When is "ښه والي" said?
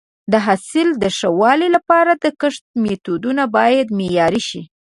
1.17-1.67